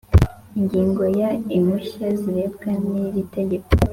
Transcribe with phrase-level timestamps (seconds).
[0.59, 3.67] Ingingo ya Impushya zirebwa n iri teka